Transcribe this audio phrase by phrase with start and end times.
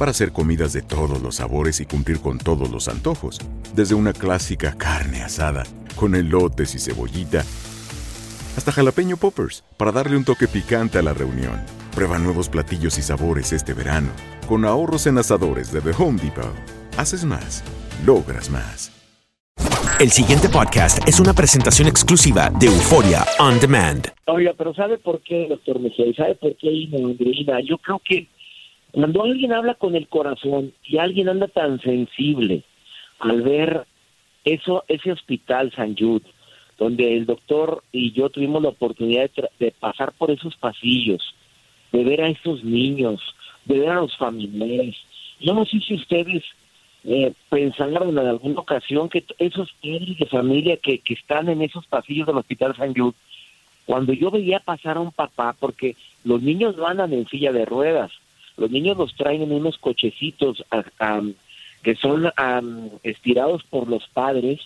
[0.00, 3.38] Para hacer comidas de todos los sabores y cumplir con todos los antojos,
[3.74, 7.40] desde una clásica carne asada, con elotes y cebollita,
[8.56, 11.60] hasta jalapeño poppers, para darle un toque picante a la reunión.
[11.94, 14.08] Prueba nuevos platillos y sabores este verano,
[14.48, 16.46] con ahorros en asadores de The Home Depot.
[16.96, 17.62] Haces más,
[18.06, 18.90] logras más.
[20.00, 24.08] El siguiente podcast es una presentación exclusiva de Euforia On Demand.
[24.28, 26.06] Oiga, pero ¿sabe por qué, doctor Mejía?
[26.06, 27.60] ¿Y sabe por qué, Andreina?
[27.60, 28.26] Yo creo que
[28.92, 32.62] cuando alguien habla con el corazón y alguien anda tan sensible
[33.18, 33.86] al ver
[34.44, 36.24] eso, ese hospital San Jude,
[36.78, 41.34] donde el doctor y yo tuvimos la oportunidad de, de pasar por esos pasillos,
[41.92, 43.20] de ver a esos niños,
[43.64, 44.96] de ver a los familiares.
[45.40, 46.42] Yo no sé si ustedes
[47.04, 51.86] eh, pensaron en alguna ocasión que esos padres de familia que, que están en esos
[51.86, 53.16] pasillos del Hospital San Jude,
[53.86, 57.64] cuando yo veía pasar a un papá, porque los niños no andan en silla de
[57.64, 58.12] ruedas,
[58.60, 60.62] los niños los traen en unos cochecitos
[61.82, 62.30] que son
[63.02, 64.60] estirados por los padres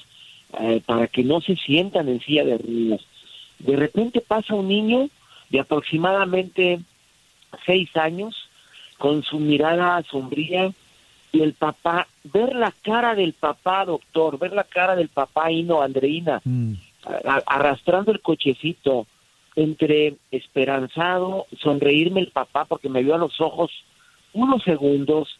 [0.60, 3.00] eh, para que no se sientan en silla de ruedas.
[3.60, 5.08] De repente pasa un niño
[5.50, 6.80] de aproximadamente
[7.64, 8.48] seis años
[8.98, 10.72] con su mirada sombría
[11.32, 15.82] y el papá, ver la cara del papá, doctor, ver la cara del papá Hino
[15.82, 16.74] Andreina, Mm.
[17.46, 19.06] arrastrando el cochecito,
[19.56, 23.70] entre esperanzado, sonreírme el papá porque me vio a los ojos
[24.32, 25.38] unos segundos,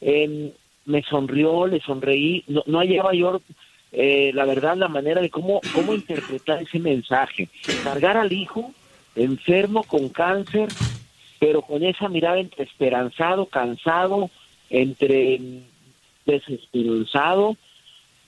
[0.00, 0.50] em,
[0.84, 3.40] me sonrió, le sonreí, no, no hallaba yo
[3.92, 7.48] eh, la verdad la manera de cómo, cómo interpretar ese mensaje,
[7.84, 8.72] cargar al hijo
[9.14, 10.68] enfermo con cáncer,
[11.38, 14.30] pero con esa mirada entre esperanzado, cansado,
[14.70, 15.58] entre mm,
[16.24, 17.56] desesperanzado,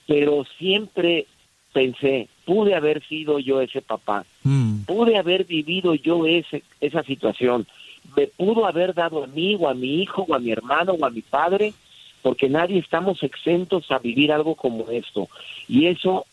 [0.06, 1.26] pero siempre
[1.72, 4.24] pensé, pude haber sido yo ese papá,
[4.86, 7.66] pude haber vivido yo ese, esa situación,
[8.16, 11.04] me pudo haber dado a mí o a mi hijo o a mi hermano o
[11.04, 11.72] a mi padre,
[12.22, 15.28] porque nadie estamos exentos a vivir algo como esto.
[15.68, 16.26] Y eso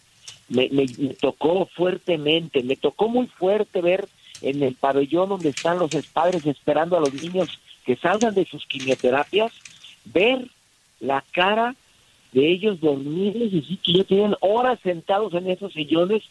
[0.49, 0.87] me, me-
[1.19, 4.07] tocó fuertemente, me tocó muy fuerte ver
[4.41, 7.49] en el pabellón donde están los padres esperando a los niños
[7.85, 9.51] que salgan de sus quimioterapias,
[10.05, 10.47] ver
[10.99, 11.75] la cara
[12.31, 16.23] de ellos dormidos y que ya tienen horas sentados en esos sillones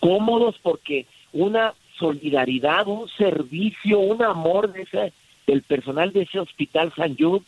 [0.00, 5.12] cómodos porque una solidaridad, un servicio, un amor de ese,
[5.46, 7.44] del personal de ese hospital San Jude,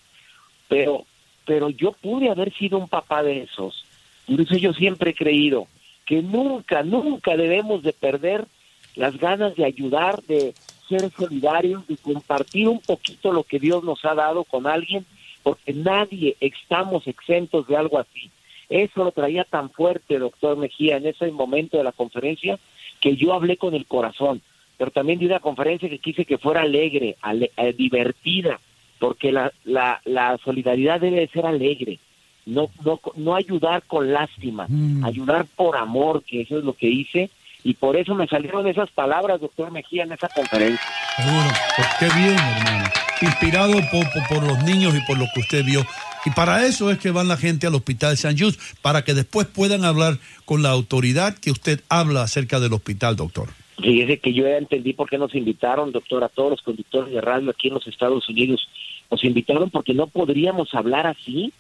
[0.69, 1.05] pero,
[1.45, 3.85] pero yo pude haber sido un papá de esos.
[4.27, 5.67] Por eso yo siempre he creído
[6.05, 8.47] que nunca, nunca debemos de perder
[8.95, 10.55] las ganas de ayudar, de
[10.89, 15.05] ser solidarios, de compartir un poquito lo que Dios nos ha dado con alguien,
[15.43, 18.31] porque nadie estamos exentos de algo así.
[18.69, 22.59] Eso lo traía tan fuerte, doctor Mejía, en ese momento de la conferencia,
[23.01, 24.41] que yo hablé con el corazón.
[24.77, 28.61] Pero también di una conferencia que quise que fuera alegre, ale- eh, divertida,
[29.01, 31.99] porque la, la, la solidaridad debe de ser alegre,
[32.47, 34.67] no, no, no ayudar con lástima,
[35.05, 37.29] ayudar por amor, que eso es lo que hice,
[37.65, 40.81] y por eso me salieron esas palabras, doctor Mejía, en esa conferencia.
[41.17, 41.49] Seguro.
[41.77, 42.85] Pues qué bien, hermano.
[43.21, 45.81] Inspirado por, por- por los niños y por lo que usted vio.
[46.25, 49.47] Y para eso es que van la gente al Hospital San Just, para que después
[49.47, 53.49] puedan hablar con la autoridad que usted habla acerca del hospital, doctor.
[53.81, 57.21] Fíjese que yo ya entendí por qué nos invitaron, doctor, a todos los conductores de
[57.21, 58.69] radio aquí en los Estados Unidos.
[59.11, 61.53] Nos invitaron porque no podríamos hablar así.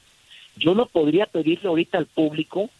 [0.56, 2.70] Yo no podría pedirle ahorita al público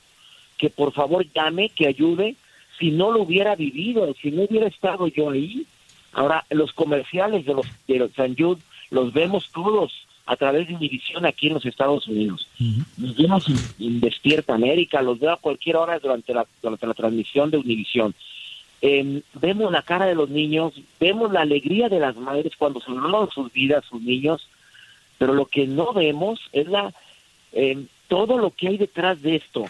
[0.59, 2.35] que por favor llame, que ayude,
[2.81, 5.65] si no lo hubiera vivido, si no hubiera estado yo ahí.
[6.13, 8.61] Ahora, los comerciales de los de San Jude
[8.91, 9.93] los vemos todos
[10.29, 12.47] a través de Univision aquí en los Estados Unidos.
[12.99, 16.93] Los vemos en, en Despierta América, los veo a cualquier hora durante la, durante la
[16.93, 18.15] transmisión de Univision.
[18.83, 23.31] Eh, vemos la cara de los niños, vemos la alegría de las madres cuando salvan
[23.31, 24.47] sus vidas, sus niños,
[25.17, 26.93] pero lo que no vemos es la
[27.53, 29.65] eh, todo lo que hay detrás de esto.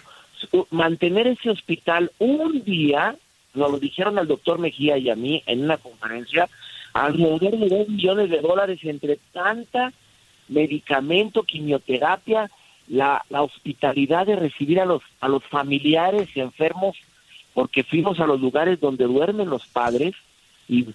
[0.70, 3.14] Mantener ese hospital un día,
[3.54, 6.48] nos lo dijeron al doctor Mejía y a mí en una conferencia,
[6.92, 9.92] alrededor de dos millones de dólares entre tanta
[10.48, 12.50] medicamento, quimioterapia,
[12.88, 16.96] la, la hospitalidad de recibir a los, a los familiares y enfermos,
[17.54, 20.14] porque fuimos a los lugares donde duermen los padres
[20.68, 20.86] y,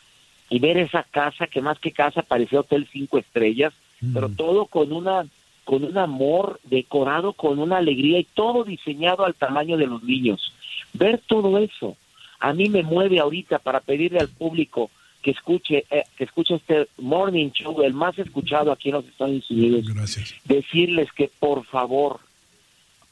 [0.50, 3.74] y ver esa casa, que más que casa parecía hotel cinco estrellas,
[4.14, 5.26] pero todo con una
[5.64, 10.54] con un amor decorado con una alegría y todo diseñado al tamaño de los niños.
[10.92, 11.96] Ver todo eso
[12.44, 14.92] a mí me mueve ahorita para pedirle al público
[15.24, 19.50] que escuche eh, que escuche este morning show el más escuchado aquí en los Estados
[19.50, 19.86] Unidos.
[19.92, 20.36] Gracias.
[20.44, 22.20] Decirles que por favor,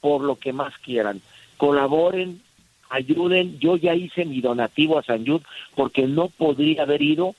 [0.01, 1.21] por lo que más quieran,
[1.57, 2.41] colaboren,
[2.89, 3.57] ayuden.
[3.59, 7.33] Yo ya hice mi donativo a San Jude porque no podría haber ido